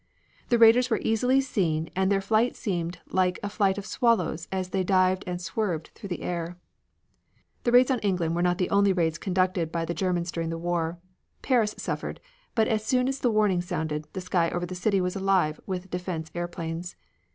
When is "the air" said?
6.09-6.57